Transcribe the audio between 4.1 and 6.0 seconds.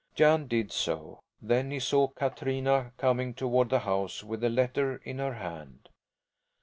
with a letter in her hand.